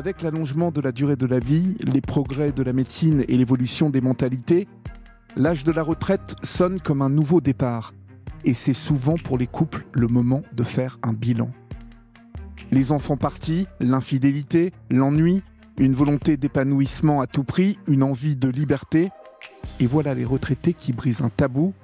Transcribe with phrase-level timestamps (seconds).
[0.00, 3.90] Avec l'allongement de la durée de la vie, les progrès de la médecine et l'évolution
[3.90, 4.66] des mentalités,
[5.36, 7.92] l'âge de la retraite sonne comme un nouveau départ.
[8.46, 11.50] Et c'est souvent pour les couples le moment de faire un bilan.
[12.70, 15.42] Les enfants partis, l'infidélité, l'ennui,
[15.76, 19.10] une volonté d'épanouissement à tout prix, une envie de liberté.
[19.80, 21.74] Et voilà les retraités qui brisent un tabou,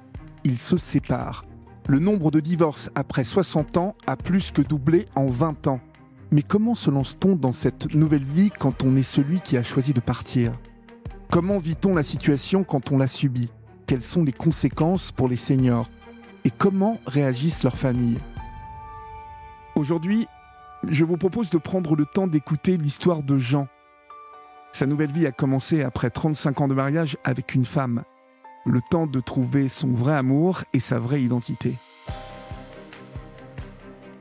[0.43, 1.45] ils se séparent.
[1.87, 5.81] Le nombre de divorces après 60 ans a plus que doublé en 20 ans.
[6.33, 9.93] Mais comment se lance-t-on dans cette nouvelle vie quand on est celui qui a choisi
[9.93, 10.51] de partir?
[11.31, 13.51] Comment vit-on la situation quand on l'a subie?
[13.87, 15.89] Quelles sont les conséquences pour les seniors?
[16.45, 18.19] Et comment réagissent leurs familles?
[19.77, 20.27] Aujourd'hui,
[20.89, 23.69] je vous propose de prendre le temps d'écouter l'histoire de Jean.
[24.73, 28.03] Sa nouvelle vie a commencé après 35 ans de mariage avec une femme.
[28.65, 31.75] Le temps de trouver son vrai amour et sa vraie identité.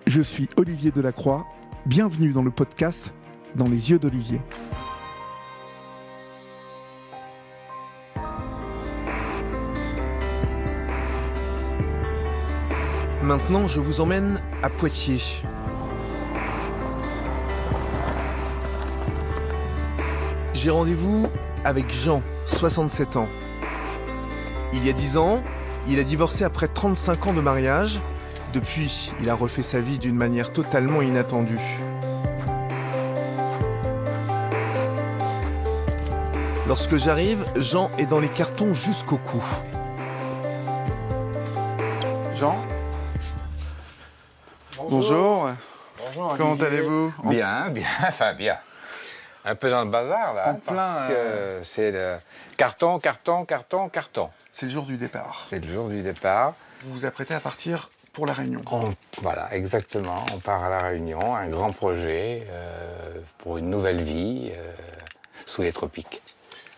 [0.06, 1.48] Je suis Olivier Delacroix
[1.86, 3.14] Bienvenue dans le podcast
[3.54, 4.42] Dans les yeux d'Olivier.
[13.22, 15.22] Maintenant, je vous emmène à Poitiers.
[20.56, 21.28] J'ai rendez-vous
[21.66, 23.30] avec Jean, 67 ans.
[24.74, 25.44] Il y a 10 ans,
[25.88, 28.02] il a divorcé après 35 ans de mariage
[28.56, 31.60] depuis, il a refait sa vie d'une manière totalement inattendue.
[36.66, 39.44] Lorsque j'arrive, Jean est dans les cartons jusqu'au cou.
[42.32, 42.58] Jean
[44.78, 45.50] Bonjour.
[45.98, 46.36] Bonjour.
[46.38, 48.58] Comment allez-vous Bien, bien, enfin bien.
[49.44, 52.18] Un peu dans le bazar là, En plein, parce que euh, c'est le
[52.56, 54.30] carton, carton, carton, carton.
[54.54, 55.42] C'est le jour du départ.
[55.44, 56.54] C'est le jour du départ.
[56.84, 58.62] Vous vous apprêtez à partir pour la Réunion.
[58.72, 58.90] On-
[59.22, 60.26] voilà, exactement.
[60.34, 64.72] On part à la Réunion, un grand projet euh, pour une nouvelle vie euh,
[65.46, 66.22] sous les tropiques.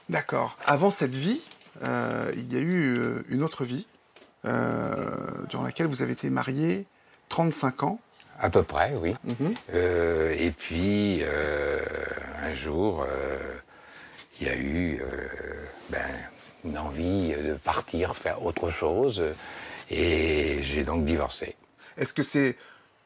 [0.10, 0.58] D'accord.
[0.66, 1.42] Avant cette vie,
[1.84, 3.86] euh, il y a eu une autre vie
[4.44, 6.86] durant laquelle vous avez été marié
[7.30, 8.00] 35 ans.
[8.40, 9.14] À peu près, oui.
[9.26, 9.56] Mhm.
[9.74, 11.22] Et puis,
[12.42, 13.06] un jour,
[14.40, 15.02] il y a eu
[15.90, 16.00] ben,
[16.64, 19.22] une envie de partir, faire autre chose.
[19.90, 21.56] Et j'ai donc divorcé.
[21.98, 22.58] Est-ce que c'est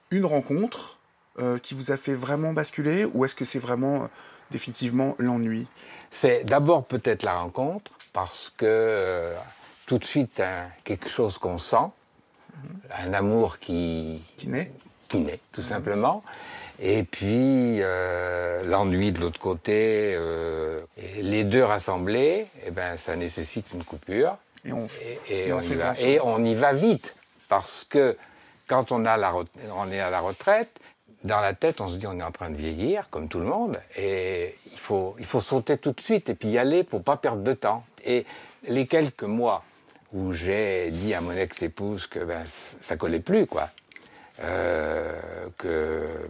[0.10, 1.00] une rencontre
[1.40, 4.08] euh, qui vous a fait vraiment basculer ou est-ce que c'est vraiment euh,
[4.52, 5.68] définitivement l'ennui?
[6.10, 9.34] C'est d'abord peut-être la rencontre, parce que euh,
[9.86, 11.88] tout de suite, hein, quelque chose qu'on sent,
[12.98, 14.72] un amour qui, qui naît
[15.12, 16.24] qui naît, tout simplement.
[16.80, 20.80] Et puis euh, l'ennui de l'autre côté, euh,
[21.20, 24.38] les deux rassemblés, eh ben, ça nécessite une coupure.
[24.66, 25.96] Et on, Et, et Et on on, fait y va.
[26.00, 27.16] et on y va vite,
[27.50, 28.18] parce que
[28.68, 29.34] quand on, a la
[29.76, 30.80] on est à la retraite,
[31.24, 33.46] dans la tête, on se dit on est en train de vieillir, comme tout le
[33.46, 37.04] monde, et il faut, il faut sauter tout de suite et puis y aller pour
[37.04, 37.84] pas perdre de temps.
[38.06, 38.26] Et
[38.68, 39.64] les quelques mois
[40.14, 43.70] où j'ai dit à mon ex-épouse que ben, ça collait plus, quoi,
[44.44, 45.20] euh,
[45.58, 46.28] que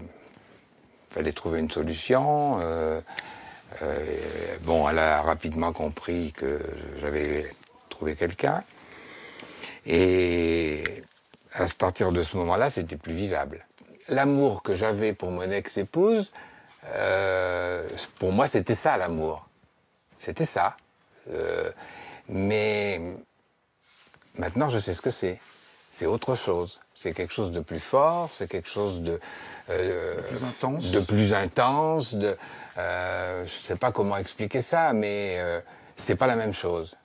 [1.10, 2.60] fallait trouver une solution.
[2.62, 3.00] euh,
[3.82, 4.06] euh,
[4.62, 6.60] bon, elle a rapidement compris que
[6.98, 7.46] j'avais
[8.02, 8.64] trouvé quelqu'un.
[9.86, 10.84] Et
[11.54, 13.64] à partir de ce moment-là, c'était plus vivable.
[14.08, 16.32] L'amour que j'avais pour mon ex-épouse,
[16.96, 19.48] euh, pour moi, c'était ça l'amour.
[20.18, 20.76] C'était ça.
[21.32, 21.72] Euh,
[22.28, 23.00] mais
[24.40, 25.40] maintenant, je sais ce que c'est.
[25.92, 26.80] C'est autre chose.
[26.96, 29.20] C'est quelque chose de plus fort, c'est quelque chose de,
[29.70, 30.92] euh, plus intense.
[30.92, 32.16] de plus intense.
[32.16, 32.36] De,
[32.78, 35.40] je sais pas comment expliquer ça, mais
[36.02, 36.96] c'est pas la même chose.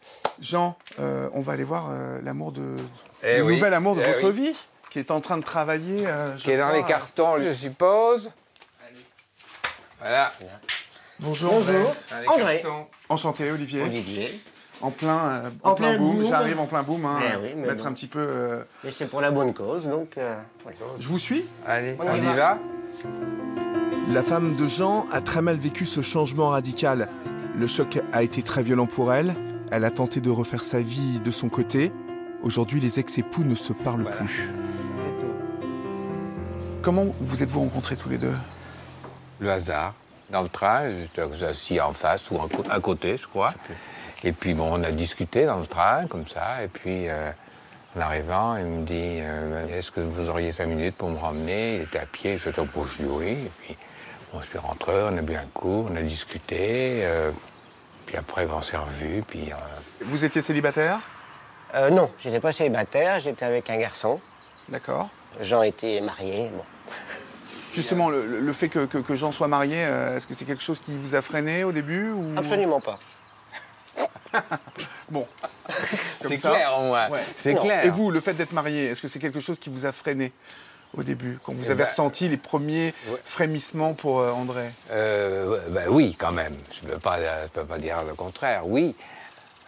[0.40, 2.76] Jean, euh, on va aller voir euh, l'amour de
[3.22, 4.48] Eh le oui, nouvel amour de eh votre oui.
[4.50, 4.56] vie,
[4.90, 6.06] qui est en train de travailler.
[6.06, 8.30] euh, je Qui est dans les cartons, je suppose.
[10.00, 10.32] Voilà.
[11.20, 11.52] Bonjour.
[11.52, 11.94] Bonjour.
[12.28, 12.62] André.
[13.08, 13.82] Enchanté, Olivier.
[13.82, 14.40] Olivier.
[14.82, 16.16] En plein, euh, en En plein, plein boom.
[16.18, 16.28] boom.
[16.28, 17.06] J'arrive en plein boom.
[17.06, 17.90] Hein, Eh oui, mais mettre bon.
[17.90, 18.18] un petit peu.
[18.20, 20.18] euh, Mais c'est pour la bonne cause, donc.
[20.18, 20.74] euh, ouais.
[20.98, 21.46] Je vous suis.
[21.66, 22.32] Allez, On on y y va.
[22.34, 22.58] va.
[24.12, 27.08] La femme de Jean a très mal vécu ce changement radical.
[27.58, 29.34] Le choc a été très violent pour elle.
[29.70, 31.90] Elle a tenté de refaire sa vie de son côté.
[32.42, 34.16] Aujourd'hui, les ex-époux ne se parlent Voilà.
[34.16, 34.48] plus.
[34.94, 35.32] C'est tout.
[36.82, 38.34] Comment vous êtes-vous rencontrés tous les deux?
[39.40, 39.94] Le hasard.
[40.30, 42.38] Dans le train, j'étais assis en face ou
[42.68, 43.52] à côté, je crois.
[44.24, 46.62] Et puis, bon, on a discuté dans le train, comme ça.
[46.64, 47.30] Et puis, euh,
[47.96, 51.76] en arrivant, il me dit euh, Est-ce que vous auriez cinq minutes pour me ramener?
[51.76, 53.28] Il était à pied, je dis oui.
[53.28, 53.76] Et puis,
[54.38, 57.00] on s'est rentré, on a bu un coup, on a discuté.
[57.04, 57.30] euh,
[58.06, 59.22] puis après, on s'est revus.
[59.26, 59.56] Puis, euh,
[60.02, 60.98] Vous étiez célibataire?
[61.74, 64.20] Euh, non, j'étais pas célibataire, j'étais avec un garçon.
[64.68, 65.08] D'accord.
[65.40, 66.50] Jean était marié.
[66.54, 66.64] Bon.
[67.74, 70.62] Justement, le, le fait que, que- que Jean soit marié, euh, est-ce que c'est quelque
[70.62, 72.32] chose qui vous a freiné au début ou...
[72.38, 72.98] Absolument pas.
[75.08, 75.26] Bon.
[76.20, 77.08] C'est clair au moins.
[77.08, 77.20] Ouais.
[77.36, 77.84] C'est clair.
[77.86, 80.32] Et vous, le fait d'être marié, est-ce que c'est quelque chose qui vous a freiné?
[80.96, 83.18] Au début, quand vous Eh avez ben, ressenti les premiers ouais.
[83.24, 86.56] frémissements pour euh, André Euh, ben oui, quand même.
[86.72, 88.66] Je ne peux pas, je peux pas dire le contraire.
[88.66, 88.94] Oui,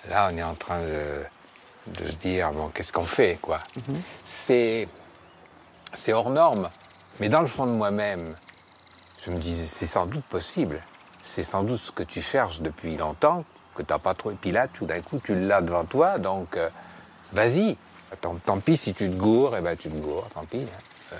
[0.09, 3.61] là, on est en train de, de se dire bon, qu'est-ce qu'on fait, quoi.
[4.25, 4.89] C'est,
[5.93, 6.71] c'est hors norme.
[7.21, 8.35] Mais dans le fond de moi-même,
[9.25, 10.81] je me dis, c'est sans doute possible.
[11.21, 13.45] C'est sans doute ce que tu cherches depuis longtemps,
[13.75, 14.31] que tu n'as pas trop.
[14.31, 16.69] Et puis là, tout d'un coup, tu l'as devant toi, donc euh,
[17.33, 17.77] vas-y.
[18.23, 20.63] Tant, tant pis si tu te gourres, et ben tu te gourres, tant pis.
[20.63, 20.83] hein.
[21.13, 21.17] Euh,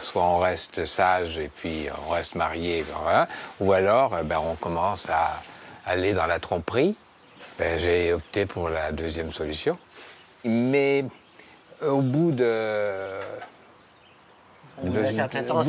[0.00, 3.28] soit on reste sage et puis on reste marié, ben voilà.
[3.60, 5.40] ou alors euh, ben, on commence à
[5.86, 6.96] aller dans la tromperie.
[7.58, 9.78] Ben, J'ai opté pour la deuxième solution.
[10.44, 11.04] Mais
[11.82, 12.92] euh, au bout de.
[14.82, 15.62] Au bout d'un certain temps,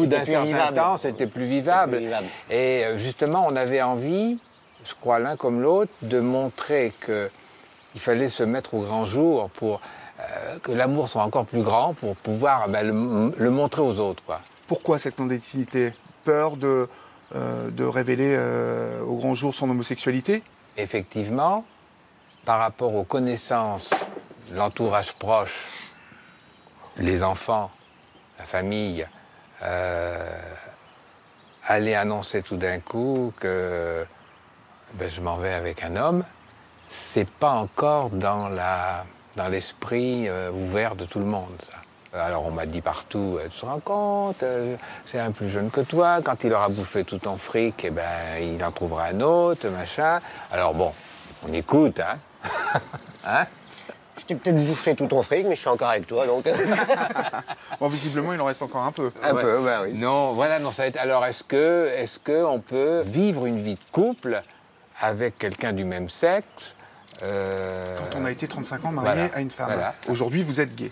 [0.97, 2.01] c'était plus plus vivable.
[2.49, 4.37] Et justement, on avait envie,
[4.83, 9.79] je crois l'un comme l'autre, de montrer qu'il fallait se mettre au grand jour pour
[10.63, 14.23] que l'amour soit encore plus grand, pour pouvoir ben, le, le montrer aux autres.
[14.23, 14.39] Quoi.
[14.67, 15.93] Pourquoi cette clandestinité?
[16.23, 16.89] Peur de,
[17.35, 20.43] euh, de révéler euh, au grand jour son homosexualité?
[20.75, 21.63] Effectivement,
[22.45, 23.93] par rapport aux connaissances,
[24.53, 25.93] l'entourage proche,
[26.97, 27.71] les enfants,
[28.39, 29.07] la famille,
[29.63, 30.29] euh,
[31.65, 34.05] aller annoncer tout d'un coup que
[34.93, 36.23] ben, je m'en vais avec un homme,
[36.87, 39.05] c'est pas encore dans la
[39.37, 41.53] dans l'esprit euh, ouvert de tout le monde.
[41.71, 41.77] Ça.
[42.25, 44.75] Alors on m'a dit partout, euh, tu te rends compte, euh,
[45.05, 48.03] c'est un plus jeune que toi, quand il aura bouffé tout ton fric, eh ben,
[48.41, 50.19] il en trouvera un autre, machin.
[50.51, 50.91] Alors bon,
[51.47, 52.17] on écoute, hein.
[53.25, 53.45] hein?
[54.19, 56.45] Je t'ai peut-être bouffé tout ton fric, mais je suis encore avec toi, donc.
[57.79, 59.11] Bon, visiblement, il en reste encore un peu.
[59.21, 59.41] Un Ouais.
[59.41, 59.93] peu, bah oui.
[59.93, 60.97] Non, voilà, non, ça va être.
[60.97, 64.41] Alors, est-ce que, est-ce que on peut vivre une vie de couple
[64.99, 66.75] avec quelqu'un du même sexe
[67.23, 69.67] euh, Quand on a été 35 ans marié voilà, à une femme.
[69.67, 69.95] voilà.
[70.09, 70.91] Aujourd'hui, vous êtes gay.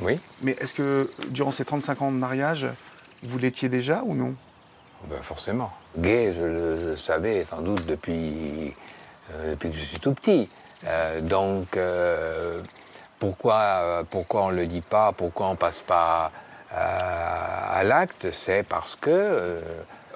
[0.00, 0.20] Oui.
[0.42, 2.66] Mais est-ce que durant ces 35 ans de mariage,
[3.22, 4.34] vous l'étiez déjà ou non?
[5.08, 5.70] Ben, forcément.
[5.98, 8.74] Gay, je le, savais sans doute depuis,
[9.32, 10.48] euh, depuis que je suis tout petit.
[10.86, 11.78] Euh, donc,
[13.18, 16.32] pourquoi, pourquoi on ne le dit pas Pourquoi on ne passe pas
[16.74, 19.60] à l'acte C'est parce que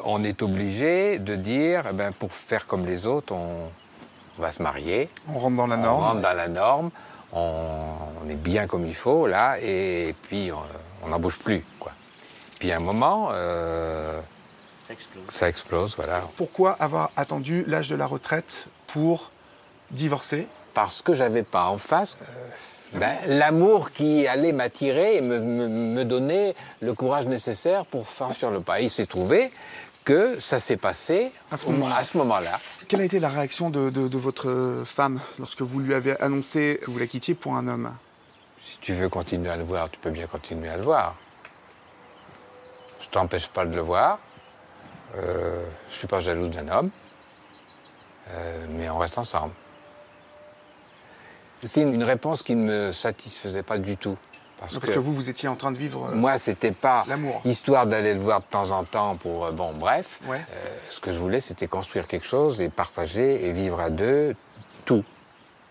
[0.05, 3.71] on est obligé de dire, eh ben, pour faire comme les autres, on,
[4.39, 5.09] on va se marier.
[5.33, 6.03] On rentre dans la On norme.
[6.05, 6.91] rentre dans la norme,
[7.33, 7.93] on,
[8.25, 11.93] on est bien comme il faut, là, et, puis on- on n'en bouge plus, quoi.
[12.59, 14.19] Puis à un moment, euh,
[14.85, 15.25] Ça explose.
[15.31, 16.23] ça explose, voilà.
[16.37, 19.31] Pourquoi avoir attendu l'âge de la retraite pour
[19.91, 20.47] divorcer?
[20.75, 25.69] Parce que j'avais pas en face euh, ben, l'amour qui allait m'attirer et me, me-
[25.69, 28.81] me donner le courage nécessaire pour faire sur le pas.
[28.81, 29.53] Il s'est trouvé
[30.07, 31.67] que ça s'est passé À ce
[32.17, 32.59] moment-là.
[32.89, 36.81] Quelle a été la réaction de, de- de votre femme lorsque vous lui avez annoncé
[36.83, 37.93] que vous la quittiez pour un homme?
[38.61, 41.17] Si tu veux continuer à le voir, tu peux bien continuer à le voir.
[43.01, 44.19] Je t'empêche pas de le voir.
[45.17, 46.91] Euh, je suis pas jalouse d'un homme.
[48.31, 49.55] Euh, mais on reste ensemble.
[51.61, 54.17] C'est une réponse qui ne me satisfaisait pas du tout.
[54.59, 56.07] Parce, Parce que vous, vous étiez en train de vivre.
[56.07, 57.43] euh, moi, c'était pas L'amour.
[57.45, 60.21] histoire d'aller le voir de temps en temps pour euh, bon, bref.
[60.27, 60.39] Ouais.
[60.39, 64.35] Euh, ce que je voulais, c'était construire quelque chose et partager et vivre à deux
[64.87, 65.05] tout.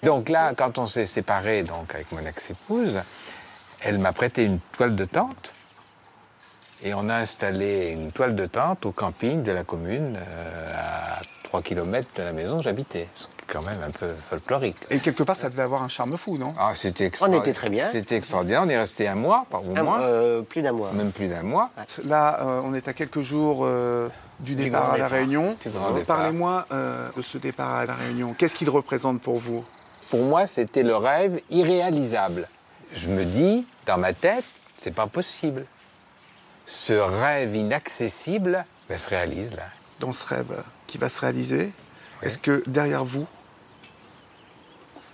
[0.03, 3.01] Donc là, quand on s'est séparés donc avec mon ex-épouse,
[3.81, 5.51] elle m'a prêté une toile de tente
[6.83, 11.21] et on a installé une toile de tente au camping de la commune euh, à
[11.43, 13.07] 3 km de la maison où j'habitais.
[13.47, 14.77] Quand même un peu folklorique.
[14.89, 16.55] Et quelque part, ça devait avoir un charme fou, non?
[16.57, 17.85] Ah, c'était On était très bien.
[17.85, 18.61] C'était extraordinaire.
[18.63, 20.91] On est resté un mois, par- au Un- moins, euh, plus d'un mois.
[20.93, 21.69] même plus d'un mois.
[22.05, 24.09] Là, euh, on est à quelques jours euh,
[24.39, 25.11] du Du départ à La départ.
[25.11, 25.55] Réunion.
[26.07, 28.33] Parlez-moi euh, de ce départ à La Réunion.
[28.37, 29.63] Qu'est-ce qu'il représente pour vous?
[30.09, 32.47] Pour moi, c'était le rêve irréalisable.
[32.93, 34.43] Je me dis, dans ma tête,
[34.77, 35.65] c'est pas possible.
[36.65, 39.63] Ce rêve inaccessible ben, se réalise là.
[39.99, 41.71] dans ce rêve qui va se réaliser
[42.23, 43.27] Est-ce que derrière vous,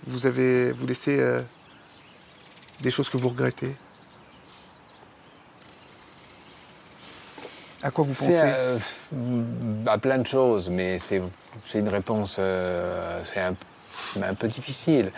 [0.06, 1.42] vous avez vous laissez euh,
[2.80, 3.74] des choses que vous regrettez
[7.82, 8.30] À quoi vous pensez?
[8.34, 8.78] euh,
[9.86, 11.20] à plein de choses, mais c'est
[11.74, 13.54] une réponse, euh, c'est un,
[14.22, 15.10] un peu difficile.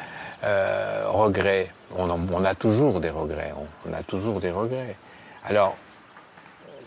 [0.45, 4.97] Euh, regrets, on, en- on a toujours des regrets, on, on a toujours des regrets.
[5.45, 5.77] Alors,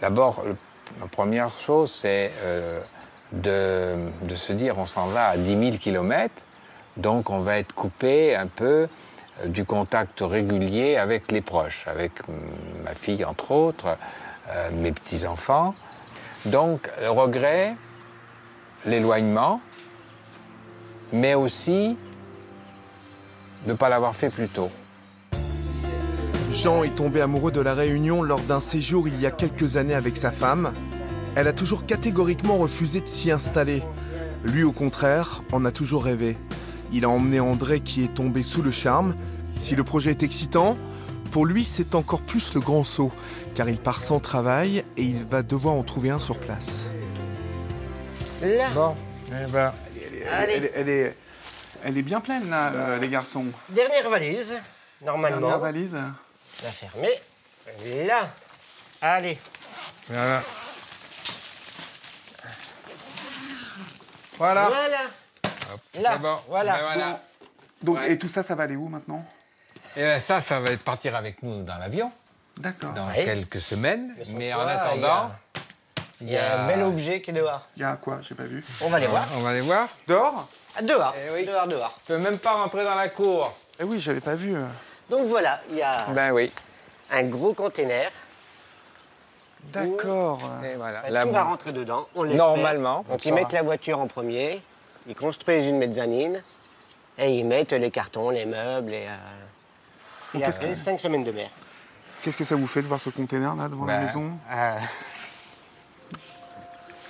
[0.01, 0.43] d'abord,
[0.99, 2.31] la première chose, c'est
[3.31, 6.43] de, de se dire on s'en va à 10 000 kilomètres,
[6.97, 8.87] donc on va être coupé un peu
[9.43, 12.11] euh, du contact régulier avec les proches, avec
[12.83, 13.97] ma fille entre autres.
[14.49, 15.75] euh, mes petits-enfants.
[16.45, 17.75] Donc, le regret,
[18.85, 19.61] l'éloignement,
[21.11, 21.97] mais aussi
[23.65, 24.69] ne pas l'avoir fait plus tôt.
[26.53, 29.93] Jean est tombé amoureux de la Réunion lors d'un séjour il y a quelques années
[29.93, 30.73] avec sa femme.
[31.35, 33.83] Elle a toujours catégoriquement refusé de s'y installer.
[34.43, 36.37] Lui, au contraire, en a toujours rêvé.
[36.91, 39.15] Il a emmené André qui est tombé sous le charme.
[39.59, 40.77] Si le projet est excitant,
[41.31, 43.11] pour lui, c'est encore plus le grand saut,
[43.55, 46.85] car il part sans travail et il va devoir en trouver un sur place.
[48.41, 48.95] Là, Bon,
[49.29, 49.73] eh ben,
[50.31, 50.53] Allez.
[50.53, 51.15] Elle, est- elle est,
[51.83, 53.45] elle est bien pleine, là, euh, les garçons.
[53.69, 54.53] dernière valise,
[55.03, 55.39] normalement.
[55.39, 55.93] Dernière valise.
[56.63, 57.09] La fermer.
[58.07, 58.29] Là.
[59.01, 59.37] Allez.
[60.07, 60.41] voilà.
[64.37, 64.67] Voilà.
[64.67, 64.99] Voilà.
[66.01, 66.35] Là, bon.
[66.47, 66.73] voilà.
[66.77, 67.19] Ben voilà.
[67.83, 68.11] Donc, Ouais.
[68.13, 69.23] Et tout ça, ça va aller où maintenant?
[69.95, 72.11] Et ben ça, ça va être partir avec nous dans l'avion
[72.57, 72.93] D'accord.
[72.93, 73.23] dans Ouais.
[73.25, 74.13] quelques semaines.
[74.35, 75.31] Mais quoi, en attendant,
[76.21, 77.67] Il y a un bel objet qui est dehors.
[77.75, 78.19] Il y a quoi?
[78.23, 78.63] J'ai pas vu.
[78.81, 79.25] On va les voir.
[79.35, 79.87] On va aller voir.
[80.07, 80.47] Dehors?
[80.75, 81.13] Ah, Dehors.
[81.15, 81.45] Eh oui.
[81.45, 81.99] Dehors, dehors.
[82.07, 83.55] Je peux même pas rentrer dans la cour.
[83.79, 84.55] Eh oui, j'avais pas vu.
[85.11, 86.51] Donc voilà, il y a Ben oui.
[87.11, 88.09] un gros container.
[89.71, 90.39] D'accord.
[90.63, 91.01] Et voilà.
[91.01, 92.47] Bah, La- tout va rentrer dedans, on l'espère.
[92.47, 94.61] Normalement, on Donc ils mettent la voiture en premier,
[95.07, 96.41] ils construisent une mezzanine
[97.17, 101.49] et ils mettent les cartons, les meubles et, euh, et après, cinq semaines de mer.
[102.21, 104.77] Qu'est-ce que ça vous fait de voir ce container là devant la Ben, maison Euh,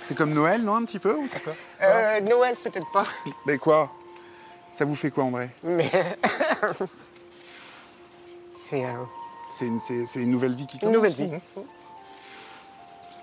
[0.04, 3.04] C'est comme Noël, non Un petit peu ou c'est quoi euh, Noël peut-être pas,
[3.46, 3.90] Mais quoi?
[4.72, 5.50] Ça vous fait quoi, André?
[5.64, 5.90] Mais
[8.52, 8.92] c'est euh,
[9.50, 11.30] C'est une, c'est- c'est une nouvelle vie qui une commence nouvelle vie.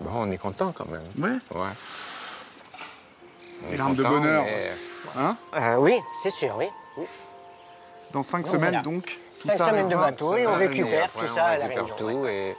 [0.02, 1.04] Bon, on est content quand même.
[1.18, 1.58] Ouais.
[1.58, 1.70] Ouais.
[3.72, 4.44] Est larmes de bonheur.
[4.46, 4.72] mais-
[5.18, 6.66] Hein Euh, oui, c'est sûr, oui.
[6.98, 7.06] oui.
[8.12, 8.82] Dans cinq Donc, semaines, voilà.
[8.82, 9.06] donc.
[9.42, 11.96] tout Cinq ça semaines de bateau et on récupère tout ça on à la récupère
[11.98, 12.22] Réunion.
[12.22, 12.56] tout et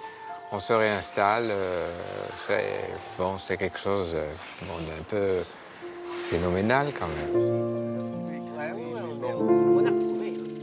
[0.53, 1.49] on se réinstalle.
[1.51, 1.91] euh,
[2.39, 2.65] c'est
[3.19, 4.29] bon, c'est quelque chose euh,
[4.63, 5.43] bon, d'un peu
[6.31, 7.43] phénoménal quand même.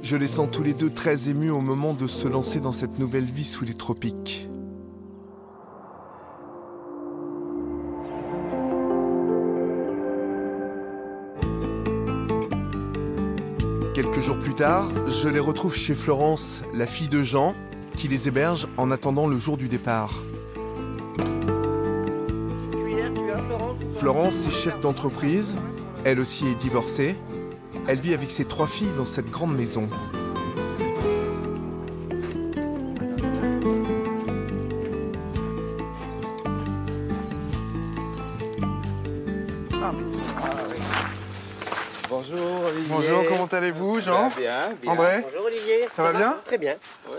[0.02, 3.00] Je les sens tous les deux très émus au moment de se lancer dans cette
[3.00, 4.48] nouvelle vie sous les tropiques.
[14.24, 17.56] Jours plus tard, je les retrouve chez Florence, la fille de Jean,
[17.98, 20.14] qui les héberge en attendant le jour du départ.
[23.98, 25.56] Florence est chef d'entreprise,
[26.06, 27.18] elle aussi est divorcée.
[27.86, 29.90] Elle vit avec ses trois filles dans cette grande maison.
[44.82, 44.92] Bien.
[44.92, 45.88] André Bonjour Olivier.
[45.94, 46.74] Ça va bien Très bien.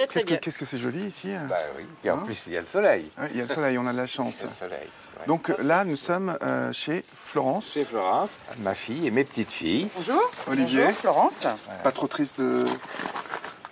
[0.08, 1.84] Qu'est-ce que c'est joli ici hein Bah oui.
[2.04, 3.10] Et en Hein plus, il y a le soleil.
[3.18, 4.40] Ouais, Il y a le soleil, on a de la chance.
[4.40, 4.88] Il y a le soleil.
[5.20, 5.26] ouais.
[5.26, 7.66] Donc euh, là, nous sommes euh, chez Florence.
[7.74, 9.88] c'est Florence, ma fille et mes petites filles.
[9.96, 10.30] Bonjour.
[10.48, 10.84] Olivier.
[10.84, 11.46] Bonjour, Florence.
[11.82, 12.64] Pas trop triste de,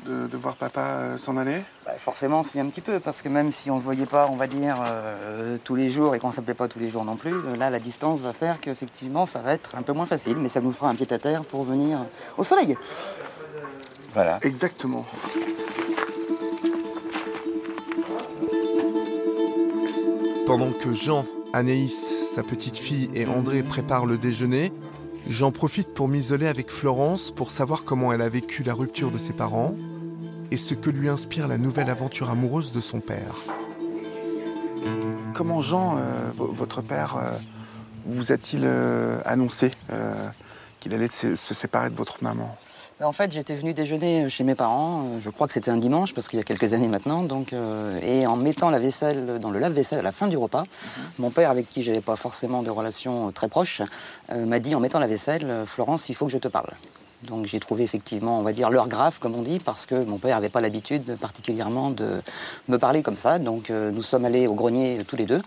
[0.07, 1.63] de, de voir papa euh, s'en aller?
[1.85, 4.37] Bah, forcément, si un petit peu, parce que même si on se voyait pas, on
[4.37, 7.35] va dire, euh, tous les jours et qu'on s'appelait pas tous les jours non plus,
[7.35, 10.49] euh, là, la distance va faire qu'effectivement, ça va être un peu moins facile, mais
[10.49, 11.99] ça nous fera un pied à terre pour venir
[12.39, 12.77] au soleil.
[14.15, 14.39] Voilà.
[14.43, 15.07] Exactement.
[20.47, 24.73] Pendant que Jean, Anaïs, sa petite fille et André préparent le déjeuner,
[25.29, 29.19] j'en profite pour m'isoler avec Florence pour savoir comment elle a vécu la rupture de
[29.19, 29.75] ses parents
[30.51, 33.35] et ce que lui inspire la nouvelle aventure amoureuse de son père.
[35.35, 36.01] Comment Jean, euh,
[36.37, 37.31] vo- votre père, euh,
[38.07, 40.13] vous a-t-il euh, annoncé euh,
[40.81, 42.55] qu'il allait se, se séparer de votre maman?
[43.03, 46.15] En fait, j'étais venu déjeuner chez mes parents, euh, je crois que c'était un dimanche,
[46.15, 49.51] parce qu'il y a quelques années maintenant, donc, euh, et en mettant la vaisselle dans
[49.51, 50.63] le lave-vaisselle à la fin du repas,
[51.19, 53.83] mon père, avec qui j'avais pas forcément de relation euh, très proche,
[54.31, 56.71] euh, m'a dit en mettant la vaisselle, euh, Florence, il faut que je te parle.
[57.25, 60.19] Donc j'ai trouvé effectivement, on va dire, l'heure grave, comme on dit, parce que mon
[60.19, 62.21] père n'avait pas l'habitude particulièrement de
[62.69, 63.39] me parler comme ça.
[63.39, 65.41] Donc euh, nous sommes allés au grenier euh, tous les deux.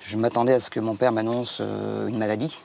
[0.00, 2.58] Je m'attendais à ce que mon père m'annonce euh, une maladie.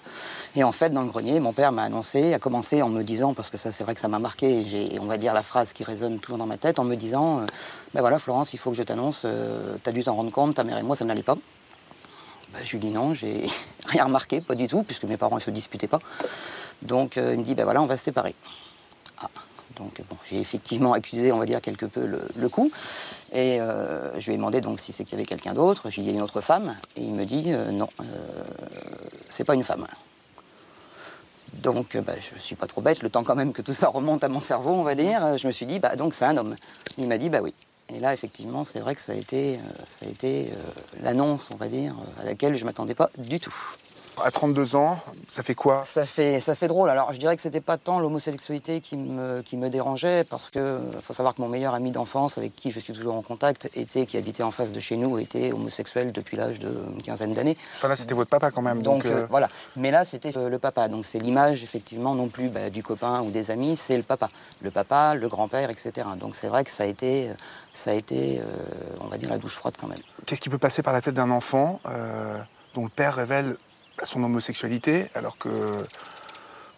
[0.58, 3.36] Et en fait, dans le grenier, mon père m'a annoncé, a commencé en me disant,
[3.36, 4.62] parce que ça c'est vrai que ça m'a marqué,
[4.92, 7.42] et on va dire, la phrase qui résonne toujours dans ma tête, en me disant,
[7.42, 7.46] euh,
[7.94, 10.64] ben voilà Florence, il faut que je t'annonce, euh, t'as dû t'en rendre compte, ta
[10.64, 11.38] mère et moi, ça n'allait pas.
[12.54, 13.46] Ben, je lui dis non, j'ai
[13.86, 16.00] rien remarqué, pas du tout, puisque mes parents ne se disputaient pas.
[16.82, 18.34] Donc euh, il me dit, ben voilà, on va se séparer.
[19.22, 19.30] Ah,
[19.76, 22.72] donc bon, j'ai effectivement accusé, on va dire, quelque peu le, coup.
[23.32, 25.88] Et euh, je lui ai demandé donc si c'est qu'il y avait quelqu'un d'autre.
[25.90, 26.76] Dit, il y a une autre femme.
[26.96, 27.90] Et il me dit, non,
[29.30, 29.86] c'est pas une femme.
[31.62, 33.88] Donc euh, bah, je suis pas trop bête, le temps quand même que tout ça
[33.88, 35.26] remonte à mon cerveau, on va dire.
[35.26, 36.56] euh, Je me suis dit, bah donc c'est un homme.
[36.98, 37.54] Il m'a dit, bah oui.
[37.94, 40.52] Et là, effectivement, c'est vrai que ça a été, ça a été
[41.02, 43.56] l'annonce, on va dire, à laquelle je ne m'attendais pas du tout.
[44.24, 45.84] À 32 ans, ça fait quoi?
[45.86, 46.90] Ça fait, ça fait drôle.
[46.90, 50.80] Alors, je dirais que c'était pas tant l'homosexualité qui me, qui me dérangeait, parce que
[51.02, 54.06] faut savoir que mon meilleur ami d'enfance, avec qui je suis toujours en contact, était,
[54.06, 57.58] qui habitait en face de chez nous, était homosexuel depuis l'âge de une quinzaine d'années.
[57.76, 58.82] Enfin, là, c'était votre papa quand même.
[58.82, 59.50] Donc, euh, voilà.
[59.76, 60.88] Mais là, c'était euh, le papa.
[60.88, 64.30] Donc, c'est l'image, effectivement, non plus bah, du copain ou des amis, c'est le papa.
[64.62, 66.08] Le papa, le grand-père, etc.
[66.20, 67.30] Donc, c'est vrai que ça a été,
[67.74, 68.42] ça a été
[69.02, 70.00] on va dire, la douche froide quand même.
[70.26, 71.80] Qu'est-ce qui peut passer par la tête d'un enfant
[72.74, 73.58] dont le père révèle
[74.04, 75.86] son homosexualité, alors que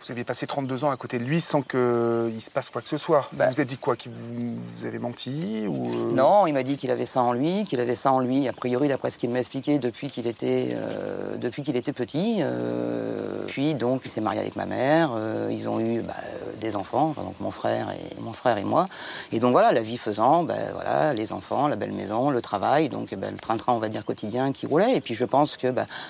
[0.01, 2.87] vous aviez passé 32 ans à côté de lui sans qu'il se passe quoi que
[2.87, 3.27] ce soit.
[3.33, 3.47] Bah.
[3.47, 6.11] Vous vous êtes dit quoi Qu'il vous, vous, avez menti ou euh?
[6.13, 8.53] Non, il m'a dit qu'il avait ça en lui, qu'il avait ça en lui, a
[8.53, 12.37] priori, d'après ce qu'il m'a expliqué, depuis qu'il était, euh, depuis qu'il était petit.
[12.39, 15.11] Euh, puis, donc, il s'est marié avec ma mère.
[15.49, 16.13] ils ont eu bah,
[16.61, 18.87] des enfants, donc mon frère, et, mon frère et moi.
[19.31, 22.89] Et donc, voilà, la vie faisant, bah, voilà, les enfants, la belle maison, le travail,
[22.89, 24.95] donc le train-train, on va dire, quotidien qui roulait.
[24.95, 25.67] Et puis, je pense que,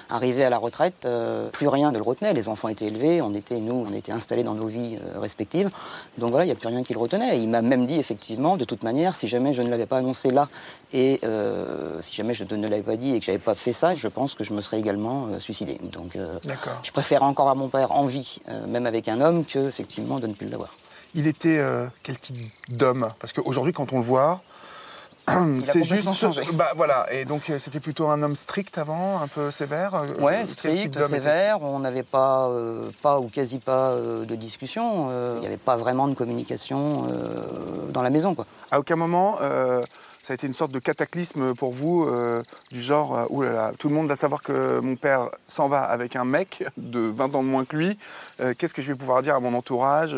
[0.09, 1.07] arrivé à la retraite,
[1.53, 2.33] plus rien ne le retenait.
[2.33, 5.69] Les enfants étaient élevés, on était, nous, on était installés dans nos vies euh, respectives.
[6.17, 7.39] Donc voilà, il n'y a plus rien qui le retenait.
[7.39, 10.31] il m'a même dit, effectivement, de toute manière, si jamais je ne l'avais pas annoncé
[10.31, 10.47] là,
[10.93, 13.73] et euh, si jamais je ne l'avais pas dit et que je n'avais pas fait
[13.73, 15.79] ça, je pense que je me serais également euh, suicidé.
[15.93, 16.17] Donc
[16.83, 20.27] je préfère encore à mon père en vie, même avec un homme, que effectivement de
[20.27, 20.75] ne plus l'avoir.
[21.15, 21.61] Il était
[22.03, 22.37] quel type
[22.69, 23.09] d'homme?
[23.19, 24.41] Parce qu'aujourd'hui, quand on le voit,
[25.63, 26.41] c'est juste changé.
[26.53, 29.95] Bah voilà, et donc euh, c'était plutôt un homme strict avant, un peu sévère.
[29.95, 31.61] Euh, ouais, strict, sévère.
[31.61, 35.09] On n'avait pas, euh, pas ou quasi pas de discussion.
[35.35, 37.07] Il n'y avait pas vraiment de communication
[37.89, 38.45] dans la maison, quoi.
[38.71, 39.37] À aucun moment
[40.29, 43.89] ça a été une sorte de cataclysme pour vous, euh, du genre, euh, oulala, tout
[43.89, 47.41] le monde va savoir que mon père s'en va avec un mec de 20 ans
[47.41, 47.97] de moins que lui.
[48.39, 50.15] Euh, qu'est-ce que je vais pouvoir dire à mon entourage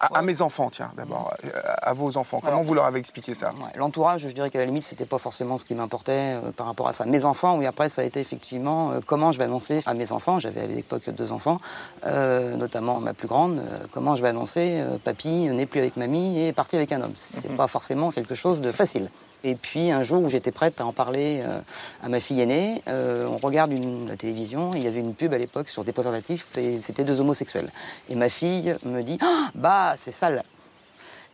[0.00, 1.32] à, mes enfants, tiens, d'abord,
[1.64, 2.40] à, vos enfants.
[2.44, 3.54] Comment vous leur avez expliqué ça?
[3.76, 6.92] L'entourage, je dirais qu'à la limite, c'était pas forcément ce qui m'importait par rapport à
[6.92, 7.06] ça.
[7.06, 10.40] Mes enfants, oui, après, ça a été effectivement comment je vais annoncer à mes enfants.
[10.40, 11.58] J'avais à l'époque deux enfants,
[12.04, 13.62] notamment ma plus grande.
[13.92, 17.14] comment je vais annoncer papy n'est plus avec mamie et est parti avec un homme.
[17.16, 17.56] C'est mhm.
[17.56, 19.08] pas forcément quelque chose de facile.
[19.44, 21.60] Et puis un jour où j'étais prête à en parler euh,
[22.02, 25.34] à ma fille aînée, euh, on regarde une, la télévision, il y avait une pub
[25.34, 27.70] à l'époque sur des préservatifs et c'était deux homosexuels.
[28.08, 30.42] Et ma fille me dit ah, Bah, c'est sale.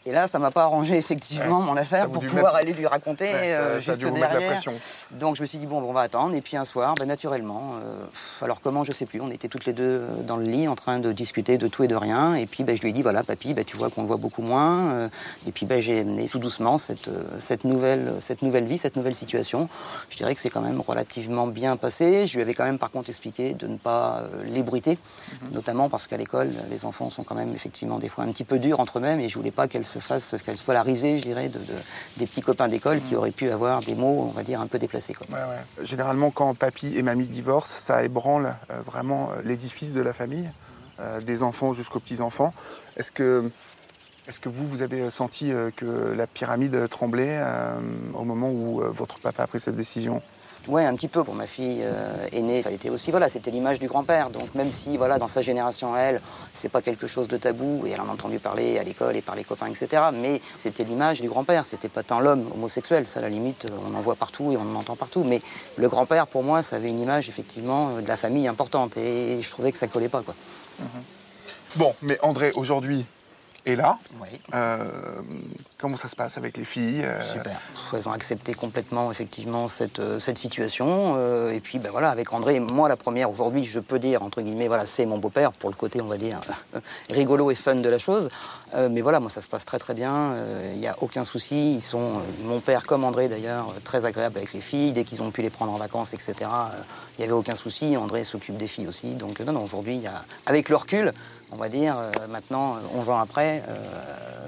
[0.06, 3.78] Et là, ça m'a pas arrangé effectivement mon affaire pour pouvoir aller lui raconter euh,
[3.80, 4.62] juste derrière.
[5.10, 6.34] Donc je me suis dit bon, on va attendre.
[6.34, 8.04] Et puis un soir, ben, naturellement, euh,
[8.40, 11.00] alors comment je sais plus, on était toutes les deux dans le lit en train
[11.00, 12.32] de discuter de tout et de rien.
[12.34, 14.16] Et puis ben, je lui ai dit voilà, papy, ben, tu vois qu'on le voit
[14.16, 14.94] beaucoup moins.
[14.94, 15.08] Euh,
[15.46, 19.68] et puis j'ai mené tout doucement cette, cette, nouvelle, cette nouvelle vie, cette nouvelle situation.
[20.08, 22.26] Je dirais que c'est quand même relativement bien passé.
[22.26, 24.98] Je lui avais quand même par contre expliqué de ne pas l'ébruiter,
[25.42, 25.52] mhm.
[25.52, 28.58] notamment parce qu'à l'école, les enfants sont quand même effectivement des fois un petit peu
[28.58, 31.22] durs entre eux-mêmes et je voulais pas qu'elles se fasse, qu'elle soit la risée, je
[31.22, 31.60] dirais, de,
[32.16, 33.18] des petits copains d'école qui mm.
[33.18, 35.14] auraient pu avoir des mots, on va dire, un peu déplacés.
[35.14, 35.26] Quoi.
[35.82, 40.50] Généralement, quand papy et mamie divorcent, ça ébranle euh, vraiment euh, l'édifice de la famille,
[41.00, 42.52] euh, des enfants jusqu'aux petits-enfants.
[42.96, 43.50] Est-ce que,
[44.28, 47.42] est que vous, vous avez senti que la pyramide tremblait
[48.14, 50.22] au moment où votre papa a pris cette décision?
[50.68, 51.24] Oui, un petit peu.
[51.24, 54.30] Pour ma fille euh, aînée, ça a aussi, voilà, c'était l'image du grand-père.
[54.30, 56.20] Donc même si, voilà, dans sa génération, elle,
[56.54, 59.22] c'est pas quelque chose de tabou, et elle en a entendu parler à l'école et
[59.22, 60.02] par les copains, etc.
[60.12, 61.64] Mais c'était l'image du grand-père.
[61.64, 63.08] C'était pas tant l'homme homosexuel.
[63.08, 65.24] Ça, à la limite, on en voit partout et on en entend partout.
[65.24, 65.40] Mais
[65.76, 68.96] le grand-père, pour moi, ça avait une image, effectivement, de la famille importante.
[68.96, 70.34] Et je trouvais que ça collait pas, quoi.
[71.76, 73.06] Bon, mais André, aujourd'hui,
[73.66, 73.98] et là.
[74.54, 74.84] Euh,
[75.78, 77.60] comment ça se passe avec les filles euh Super.
[77.92, 81.16] Elles ont accepté complètement, effectivement, cette, euh, cette situation.
[81.50, 84.68] et puis, ben voilà, avec André, moi, la première, aujourd'hui, je peux dire, entre guillemets,
[84.68, 86.40] voilà, c'est mon beau-père, pour le côté, on va dire,
[87.10, 88.28] rigolo et fun de la chose.
[88.90, 90.34] mais voilà, moi, ça se passe très, très bien.
[90.74, 91.74] Il n'y a aucun souci.
[91.74, 94.92] Ils sont, mon père comme André, d'ailleurs, très agréable avec les filles.
[94.92, 97.96] Dès qu'ils ont pu les prendre en vacances, etc., il n'y avait aucun souci.
[97.96, 99.14] André s'occupe des filles aussi.
[99.14, 100.02] Donc, non, non, aujourd'hui,
[100.46, 101.12] avec le recul,
[101.52, 101.96] on va dire,
[102.28, 103.62] maintenant, 11 ans après,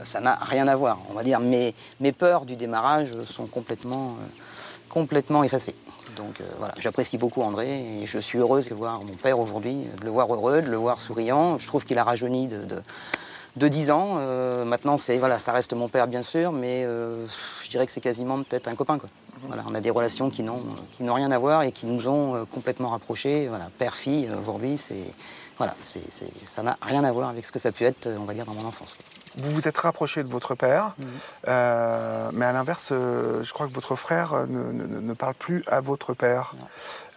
[0.02, 0.98] euh, ça n'a rien à voir.
[1.10, 5.74] On va dire mes, mes peurs du démarrage sont complètement, euh, complètement effacées.
[6.16, 9.86] Donc euh, voilà, j'apprécie beaucoup André et je suis heureuse de voir mon père aujourd'hui,
[10.00, 11.58] de le voir heureux, de le voir souriant.
[11.58, 12.58] Je trouve qu'il a rajeuni de,
[13.56, 14.14] de, 10 ans.
[14.64, 18.42] maintenant, c'est voilà, ça reste mon père bien sûr, mais je dirais que c'est quasiment
[18.42, 18.98] peut-être un copain.
[18.98, 19.08] Quoi.
[19.46, 20.60] Voilà, on a des relations qui n'ont
[20.92, 23.48] qui n'ont rien à voir et qui nous ont complètement rapprochés.
[23.48, 25.04] Voilà, père-fille aujourd'hui, c'est
[25.58, 25.74] voilà,
[26.46, 28.44] ça n'a rien à voir avec ce que ça a pu être, on va dire,
[28.44, 28.96] dans mon enfance.
[29.36, 31.06] Vous vous êtes rapproché de votre père, mhm.
[31.48, 36.14] euh, mais à l'inverse, euh, je crois que votre frère ne, parle plus à votre
[36.14, 36.54] père.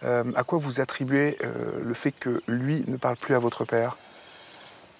[0.02, 1.38] Euh, à quoi vous attribuez
[1.82, 3.96] le fait que lui ne parle plus à votre père?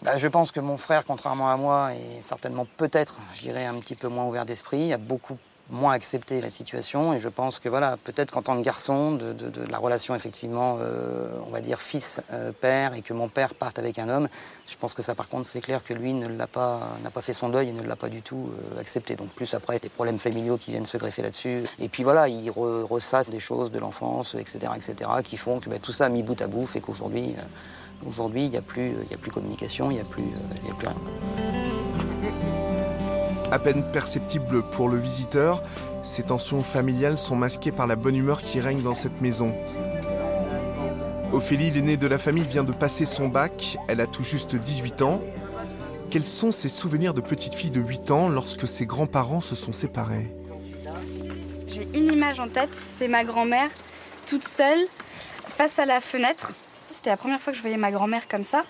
[0.03, 3.79] Bah, je pense que mon frère, contrairement à moi, est certainement peut-être, je dirais, un
[3.81, 5.39] petit peu moins ouvert d'esprit, a beaucoup
[5.71, 9.35] moins accepté la situation et je pense que voilà, peut-être qu'en tant que garçon, de,
[9.69, 14.09] la relation effectivement, euh, on va dire fils-père et que mon père parte avec un
[14.09, 14.29] homme,
[14.69, 17.23] je pense que ça par contre c'est clair que lui ne l'a pas, n'a pas
[17.23, 19.17] fait son deuil et ne l'a pas du tout euh, accepté.
[19.17, 22.51] Donc plus après des problèmes familiaux qui viennent se greffer là-dessus et puis voilà, il
[22.51, 26.41] ressasse des choses de l'enfance, etc., etc., qui font que ben, tout ça mis bout
[26.41, 30.01] à bout fait qu'aujourd'hui, euh, aujourd'hui il n'y a plus, a plus communication, il n'y
[30.01, 31.66] a a plus rien
[33.57, 35.63] à peine perceptible pour le visiteur,
[36.03, 39.55] ces tensions familiales sont masquées par la bonne humeur qui règne dans cette maison.
[41.33, 45.01] Ophélie, l'aînée de la famille, vient de passer son bac, elle a tout juste 18
[45.01, 45.23] ans.
[46.11, 49.73] Quels sont ses souvenirs de petite fille de 8 ans lorsque ses grands-parents se sont
[49.73, 50.31] séparés?
[51.67, 53.71] J'ai une image en tête, c'est ma grand-mère
[54.27, 54.87] toute seule
[55.49, 56.53] face à la fenêtre.
[56.91, 58.67] C'était la première fois que je voyais ma grand-mère comme ça.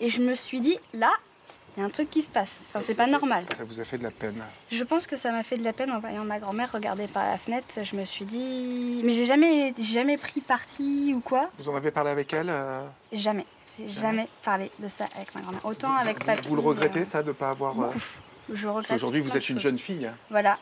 [0.00, 1.12] Et je me suis dit, là,
[1.76, 2.66] il y a un truc qui se passe.
[2.68, 3.46] Enfin, c'est pas normal.
[3.56, 5.72] Ça vous a fait de la peine Je pense que ça m'a fait de la
[5.72, 7.66] peine en voyant ma grand-mère regarder par la fenêtre.
[7.82, 9.00] Je me suis dit.
[9.04, 11.50] Mais j'ai jamais, jamais pris parti ou quoi.
[11.58, 12.80] Vous en avez parlé avec elle euh
[13.12, 13.46] Jamais.
[13.78, 14.28] J'ai jamais.
[14.44, 15.64] parlé de ça avec ma grand-mère.
[15.64, 16.48] Autant avec papy.
[16.48, 17.80] Vous le regrettez, euh, ça, de ne pas avoir.
[17.80, 17.90] Euh,
[18.52, 18.92] je regrette.
[18.92, 20.08] Aujourd'hui, vous êtes une jeune fille.
[20.30, 20.58] Voilà.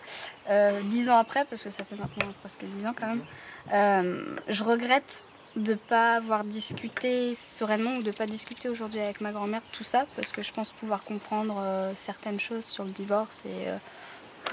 [0.85, 5.25] dix ans après, parce que ça fait maintenant presque dix ans quand même, je regrette
[5.57, 10.07] de pas avoir discuté sereinement ou de pas discuter aujourd'hui avec ma grand-mère tout ça
[10.17, 13.77] parce que je pense pouvoir comprendre euh, certaines choses sur le divorce et euh,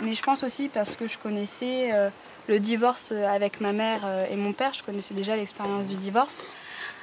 [0.02, 2.10] mais je pense aussi parce que je connaissais euh,
[2.48, 6.44] le divorce avec ma mère et mon père, je connaissais déjà l'expérience du divorce.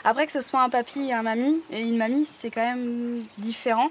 [0.04, 3.22] Après que ce soit un papy et un mamie et une mamie, c'est quand même
[3.38, 3.90] différent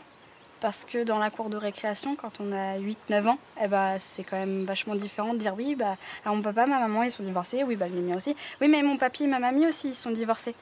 [0.62, 4.24] parce que dans la cour de récréation, quand on a 8-9 ans, eh ben, c'est
[4.24, 7.64] quand même vachement différent de dire oui, bah, mon papa, ma maman, ils sont divorcés,
[7.64, 8.36] oui, bah, le mien aussi.
[8.62, 10.56] Oui, mais mon papy et ma mamie aussi, ils sont divorcés.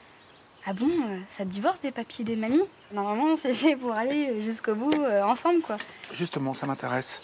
[0.66, 2.64] Ah bon, euh, ça divorce des papis et des mamies?
[2.92, 5.76] Normalement, c'est fait pour aller jusqu'au bout euh, ensemble, quoi.
[6.12, 7.22] Justement, ça m'intéresse.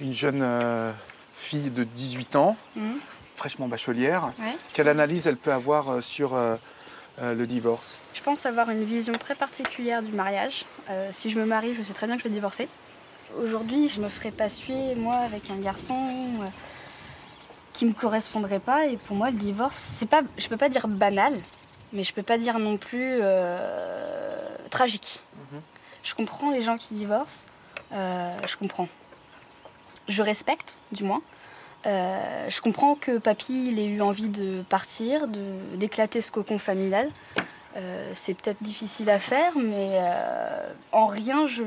[0.00, 0.92] Une jeune euh,
[1.34, 2.92] fille de 18 ans, mmh.
[3.34, 4.32] fraîchement bachelière,
[4.72, 6.56] quelle analyse elle peut avoir sur euh,
[7.20, 10.64] le divorce Je pense avoir une vision très particulière du mariage.
[10.90, 12.68] Euh, si je me marie, je sais très bien que je vais divorcer.
[13.38, 16.46] Aujourd'hui, je me ferai pas suer, moi, avec un garçon euh,
[17.72, 18.86] qui me correspondrait pas.
[18.86, 21.34] Et pour moi, le divorce, c'est pas, je peux pas dire banal,
[21.92, 23.20] mais je peux pas dire non plus
[24.70, 25.20] tragique.
[25.52, 25.60] Mhm.
[26.02, 27.46] Je comprends les gens qui divorcent.
[27.92, 28.88] je comprends.
[30.08, 31.22] Je respecte, du moins.
[31.86, 35.28] Euh, je comprends que papy il ait eu envie de partir,
[35.74, 37.10] d'éclater ce cocon familial.
[37.76, 41.62] Euh, c'est peut-être difficile à faire, mais euh, en rien je,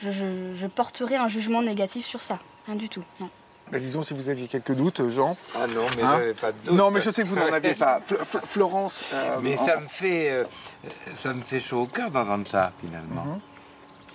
[0.00, 2.38] je, porterai un jugement négatif sur ça.
[2.66, 3.30] Rien du tout, non.
[3.70, 5.36] Bah, disons si vous aviez quelques doutes, Jean.
[5.54, 6.74] Ah non, mais hein j'avais pas de doute.
[6.74, 8.00] Non, mais je sais que vous n'en aviez pas.
[8.00, 9.14] Florence.
[9.42, 10.46] mais ça me fait,
[11.14, 13.40] ça me fait chaud au cœur d'entendre ça finalement, mhm.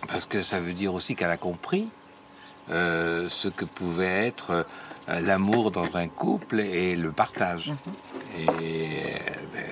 [0.08, 1.88] parce que ça veut dire aussi qu'elle a compris
[2.70, 4.66] ce que pouvait être
[5.10, 7.72] euh, l'amour dans un couple et le partage.
[7.72, 8.46] Mhm.
[8.50, 8.88] Et
[9.54, 9.66] ben,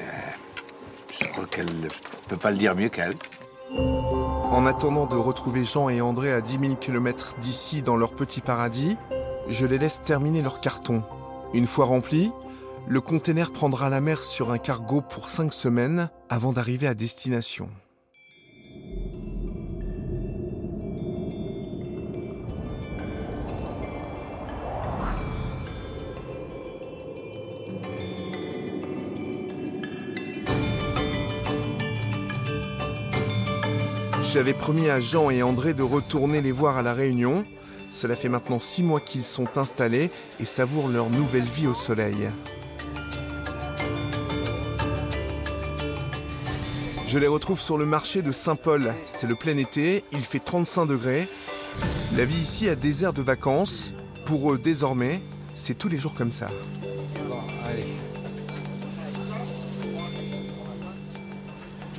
[1.19, 1.87] je crois qu'elle ne
[2.27, 3.13] peut pas le dire mieux qu'elle.
[3.73, 8.41] En attendant de retrouver Jean et André à 10 000 km d'ici dans leur petit
[8.41, 8.97] paradis,
[9.47, 11.03] je les laisse terminer leur carton.
[11.53, 12.31] Une fois rempli,
[12.87, 17.69] le container prendra la mer sur un cargo pour 5 semaines avant d'arriver à destination.
[34.33, 37.43] J'avais promis à Jean et André de retourner les voir à La Réunion.
[37.91, 42.29] Cela fait maintenant six mois qu'ils sont installés et savourent leur nouvelle vie au soleil.
[47.09, 48.93] Je les retrouve sur le marché de Saint-Paul.
[49.05, 51.27] C'est le plein été, il fait 35 degrés.
[52.15, 53.91] La vie ici a des airs de vacances.
[54.25, 55.19] Pour eux, désormais,
[55.55, 56.47] c'est tous les jours comme ça.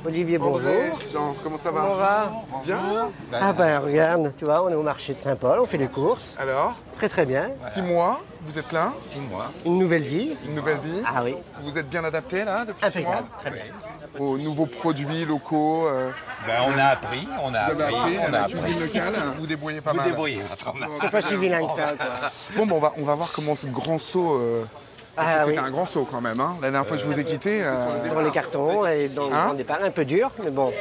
[0.05, 0.69] Olivier, bonjour.
[1.13, 2.31] Jean, comment ça va Comment va
[2.65, 2.79] Bien
[3.33, 6.35] Ah ben regarde, tu vois, on est au marché de Saint-Paul, on fait des courses.
[6.37, 7.51] Alors Très très bien.
[7.55, 9.51] Six mois, vous êtes là Six mois.
[9.65, 10.31] Une nouvelle vie.
[10.45, 11.35] Une nouvelle vie Ah oui.
[11.61, 13.63] Vous êtes bien adapté là depuis Impeccable, six mois très bien.
[14.19, 16.09] Aux nouveaux produits locaux euh,
[16.45, 18.53] ben, On a appris, on a Vous avez appris, on a la appris.
[18.55, 20.05] cuisine locale, vous débrouillez pas Vous mal.
[20.09, 20.41] débrouillez.
[21.01, 22.05] C'est pas si vilain que ça, quoi.
[22.57, 24.35] Bon, ben, on, va, on va voir comment ce grand saut...
[24.39, 24.65] Euh,
[25.15, 25.55] Ah que oui.
[25.55, 26.39] c'était un grand saut quand même.
[26.39, 26.55] Hein.
[26.61, 29.49] La dernière fois que je vous ai quitté, euh, Dans les cartons et dans Hein
[29.51, 30.71] le départ, un peu dur, mais bon.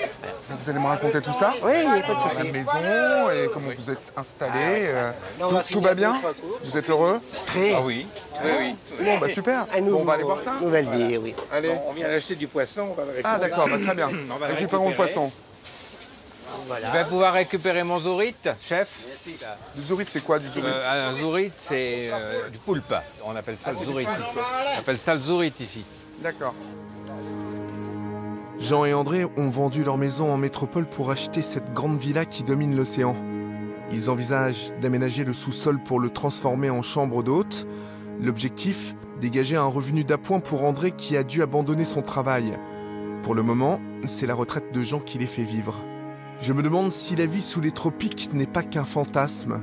[0.51, 3.51] vous allez me raconter tout ça Oui, il n'y a pas de La maison et
[3.53, 4.53] comment vous êtes installé.
[4.87, 6.15] euh, Là, on tout, va tout finir va bien.
[6.65, 7.75] Vous êtes heureux Très.
[7.75, 8.07] Ah oui,
[8.45, 8.77] oui, oui.
[9.05, 9.67] Bon, bah super.
[9.77, 11.35] Un nouveau- Bon, on va aller voir ça Nouvelle vie, oui.
[11.53, 11.71] Allez.
[11.89, 13.51] On vient d'acheter du poisson, on va le Ah récupérer.
[13.51, 14.11] d'accord, bah, très bien.
[14.49, 15.31] Récupérons le poisson.
[16.67, 16.89] Voilà.
[16.89, 18.99] Je vais pouvoir récupérer mon zourite, chef.
[19.75, 22.95] Du zourite, c'est quoi du zourite Euh, un zourite, c'est euh, du poulpe.
[23.25, 24.09] On appelle ça le zourite.
[24.77, 25.85] On appelle ça le zourite ici.
[26.21, 26.55] D'accord.
[28.61, 32.45] Jean et André ont vendu leur maison en métropole pour acheter cette grande villa qui
[32.45, 33.17] domine l'océan.
[33.91, 37.67] Ils envisagent d'aménager le sous-sol pour le transformer en chambre d'hôte.
[38.21, 42.55] L'objectif Dégager un revenu d'appoint pour André qui a dû abandonner son travail.
[43.23, 45.81] Pour le moment, c'est la retraite de Jean qui les fait vivre.
[46.43, 49.61] Je me demande si la vie sous les tropiques n'est pas qu'un fantasme,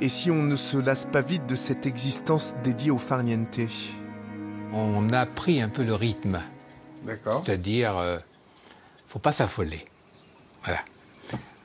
[0.00, 3.58] et si on ne se lasse pas vite de cette existence dédiée au farniente.
[4.72, 6.40] On a pris un peu le rythme.
[7.04, 7.42] D'accord.
[7.44, 8.18] C'est-à-dire, euh,
[9.06, 9.86] faut pas s'affoler.
[10.64, 10.80] Voilà.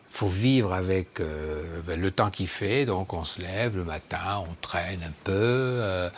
[0.10, 2.86] Faut vivre avec euh, ben, le temps qu'il fait.
[2.86, 5.32] Donc, on se lève le matin, on traîne un peu.
[5.34, 6.10] euh,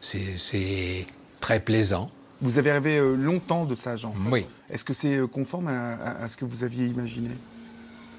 [0.00, 1.06] c'est-
[1.40, 2.10] très plaisant.
[2.42, 4.12] Vous avez rêvé euh, longtemps de ça, Jean.
[4.30, 4.44] Oui.
[4.68, 7.30] Est-ce que c'est conforme à, à- à ce que vous aviez imaginé?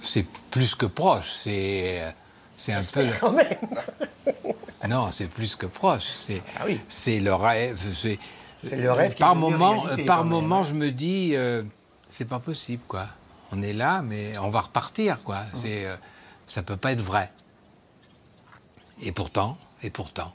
[0.01, 1.31] C'est plus que proche.
[1.31, 2.01] C'est
[2.57, 3.05] c'est un peu.
[3.05, 3.47] le- Quand même.
[4.89, 6.05] Non, c'est plus que proche.
[6.05, 6.79] C'est Ah oui.
[6.89, 7.79] c'est le rêve.
[7.95, 8.17] C'est
[8.63, 11.63] C'est le rêve qui Par moment, réalité, par moment, je me dis, euh,
[12.07, 13.07] c'est pas possible, quoi.
[13.51, 15.41] On est là, mais on va repartir, quoi.
[15.41, 15.47] Mmh.
[15.55, 15.95] C'est, euh,
[16.47, 17.31] ça peut pas être vrai.
[19.03, 20.31] Et pourtant, et pourtant.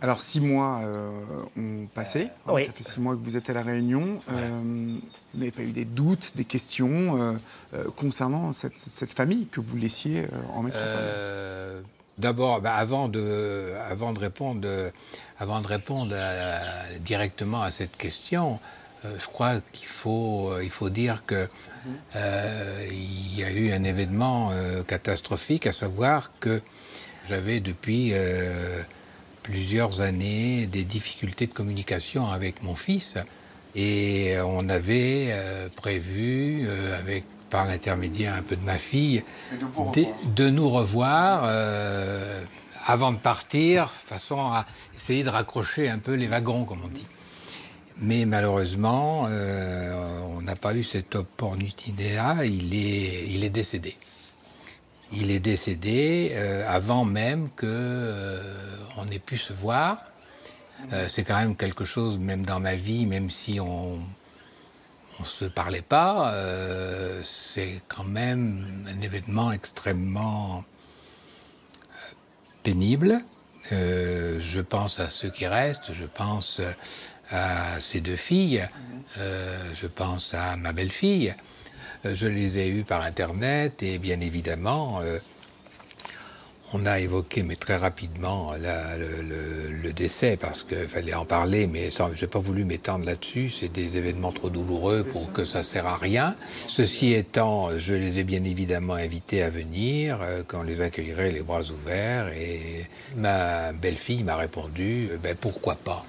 [0.00, 1.10] Alors, six mois euh,
[1.56, 2.28] ont passé.
[2.46, 2.66] Oui.
[2.66, 4.20] Ça fait six mois que vous êtes à La Réunion.
[4.30, 4.96] Euh,
[5.34, 7.32] vous n'avez pas eu des doutes, des questions euh,
[7.74, 10.88] euh, concernant cette, famille que vous laissiez euh, en métropole?
[10.88, 11.80] Euh,
[12.16, 13.72] D'abord, bah, avant, de,
[14.18, 14.68] répondre,
[15.38, 16.16] avant de répondre
[17.00, 18.58] directement à cette question,
[19.04, 20.50] je crois qu'il faut,
[20.90, 21.48] dire que
[22.16, 24.50] euh, il y a eu un événement
[24.88, 26.60] catastrophique, à savoir que
[27.28, 28.14] j'avais depuis
[29.44, 33.16] plusieurs années des difficultés de communication avec mon fils
[33.74, 40.04] et on avait euh, prévu, euh, avec par l'intermédiaire un peu de ma fille, de,
[40.34, 42.42] de nous revoir euh,
[42.84, 47.06] avant de partir, façon à essayer de raccrocher un peu les wagons, comme on dit.
[48.00, 52.44] Mais malheureusement, euh, on n'a pas eu cette opportunité-là.
[52.44, 53.96] Il est, il est décédé.
[55.12, 58.42] Il est décédé euh, avant même que euh,
[58.98, 59.98] on ait pu se voir.
[60.92, 63.98] Euh, c'est quand même quelque chose, même dans ma vie, même si on
[65.20, 72.14] on se parlait pas, euh, c'est quand même un événement extrêmement euh,
[72.62, 73.20] pénible.
[73.70, 76.62] Je pense à ceux qui restent, je pense
[77.30, 78.66] à ces deux filles,
[79.16, 81.34] je pense à ma belle-fille.
[82.04, 85.02] Je les ai eues par Internet et bien évidemment,
[86.72, 92.20] on a évoqué, mais très rapidement, le, décès parce qu'il fallait en parler, mais je
[92.20, 93.50] n'ai pas voulu m'étendre là-dessus.
[93.50, 96.36] C'est des événements trop douloureux pour que ça sert à rien.
[96.68, 101.40] Ceci étant, je les ai bien évidemment invités à venir, euh, qu'on les accueillerait les
[101.40, 102.28] bras ouverts.
[102.28, 106.04] Et ma belle-fille m'a répondu, euh, ben, pourquoi pas?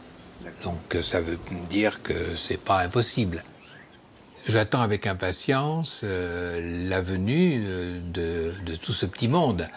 [0.63, 3.43] Donc euh, ça veut dire que c'est pas impossible.
[4.45, 7.61] J'attends avec impatience la venue
[8.13, 9.67] de tout ce petit monde.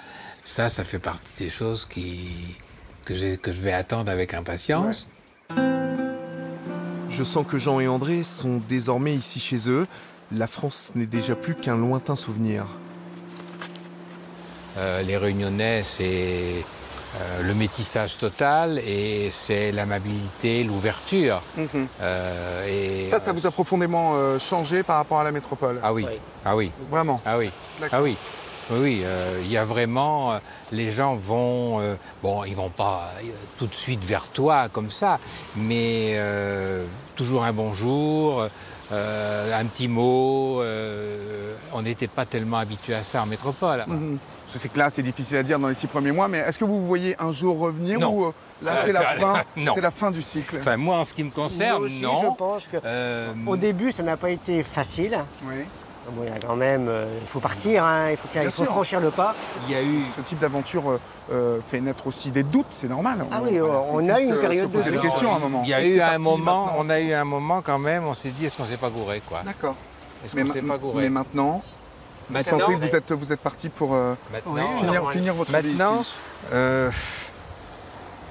[0.44, 2.56] Ça, ça fait partie des choses qui,
[3.04, 5.08] que, j'ai- que je vais attendre avec impatience.
[7.10, 9.86] Je sens que Jean et André sont désormais ici chez eux.
[10.34, 12.64] La France n'est déjà plus qu'un lointain souvenir.
[14.78, 16.64] Euh, les Réunionnais, c'est
[17.20, 21.42] euh, le métissage total et c'est l'amabilité, l'ouverture.
[22.00, 23.08] Euh, et, Mhm.
[23.10, 25.78] Ça, ça vous a profondément euh, changé par rapport à la métropole?
[25.82, 26.18] Ah oui, Oui.
[26.46, 27.20] ah oui, Vraiment?
[27.26, 27.98] Ah oui, D'accord.
[27.98, 28.16] ah oui.
[28.72, 30.32] Oui, oui, euh, il y a vraiment.
[30.32, 30.38] euh,
[30.70, 31.80] les gens vont.
[31.80, 35.18] euh, bon, ils vont pas euh, tout de suite vers toi comme ça,
[35.56, 36.84] mais euh,
[37.16, 38.46] toujours un bonjour,
[38.92, 40.60] euh, un petit mot.
[40.62, 43.84] euh, on n'était pas tellement habitué à ça en métropole.
[43.86, 44.18] Mhm.
[44.52, 46.58] Je sais que là, c'est difficile à dire dans les six premiers mois, mais est-ce
[46.58, 48.10] que vous vous voyez un jour revenir Non.
[48.12, 48.32] ou euh,
[48.62, 49.72] là, c'est Euh, la fin non.
[49.74, 50.58] C'est la fin du cycle?
[50.60, 52.20] Enfin, moi, en ce qui me concerne, aussi, non.
[52.32, 55.18] je pense que Euh, au début, ça n'a pas été facile.
[55.44, 55.64] Oui.
[56.10, 58.50] Bon, il y a quand même, euh, il faut partir, hein, il faut, faire- Bien
[58.50, 58.72] il faut sûr.
[58.72, 59.34] franchir le pas.
[59.68, 60.02] il y a eu.
[60.16, 61.00] Ce type d'aventure euh,
[61.32, 63.24] euh, fait naître aussi des doutes, c'est normal.
[63.30, 65.10] Ah oui, on a puisse, une période se poser de des doute.
[65.10, 65.60] questions à un moment.
[65.64, 66.74] Il y a eu un moment, maintenant.
[66.78, 69.22] on a eu un moment quand même, on s'est dit, est-ce qu'on s'est pas gouré,
[69.28, 69.42] quoi?
[69.44, 69.76] D'accord.
[70.24, 71.02] Est-ce qu'on s'est ma- pas gouré?
[71.04, 71.62] mais maintenant,
[72.28, 74.14] vous Maintenant, sentez que vous êtes, vous êtes parti pour euh,
[75.12, 76.04] finir, votre vie Maintenant,
[76.52, 76.90] euh,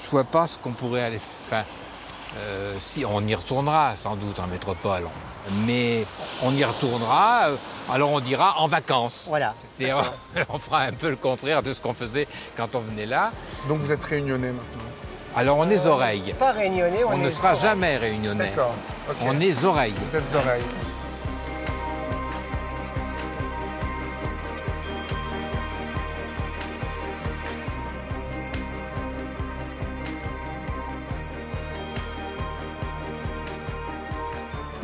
[0.03, 1.19] je vois pas ce qu'on pourrait aller.
[1.47, 1.63] Enfin,
[2.37, 5.03] euh, si on y retournera sans doute en métropole,
[5.65, 6.05] mais
[6.43, 7.49] on y retournera.
[7.49, 7.55] euh,
[7.91, 9.25] alors on dira en vacances.
[9.27, 9.53] Voilà.
[9.77, 10.03] C'est-à-dire,
[10.49, 12.27] on fera un peu le contraire de ce qu'on faisait
[12.57, 13.31] quand on venait là.
[13.67, 14.83] Donc vous êtes réunionnais maintenant.
[15.35, 16.33] Alors on est oreilles.
[16.37, 17.61] Pas réunionnais, on, On est ne sera oreilles.
[17.61, 18.45] jamais réunionnais.
[18.49, 18.73] D'accord.
[19.23, 19.93] On est oreilles.
[20.09, 20.63] Vous êtes oreilles.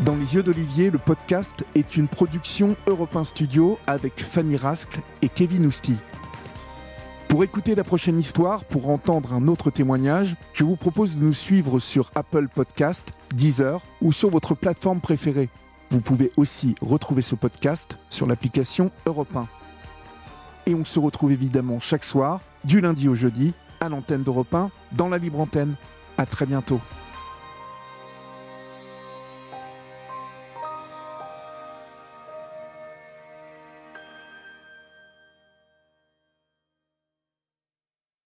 [0.08, 5.02] Dans les yeux d'Olivier, le podcast est une production Europe 1 Studio avec Fanny Rask
[5.22, 5.98] et Kevin Ousti.
[7.28, 11.34] Pour écouter la prochaine histoire, pour entendre un autre témoignage, je vous propose de nous
[11.34, 15.50] suivre sur Apple Podcast, Deezer ou sur votre plateforme préférée.
[15.90, 19.46] Vous pouvez aussi retrouver ce podcast sur l'application Europe 1.
[20.68, 24.72] Et on se retrouve évidemment chaque soir, du lundi au jeudi, à l'antenne d'Europe 1,
[24.94, 25.76] dans la libre antenne.
[26.18, 26.80] À très bientôt.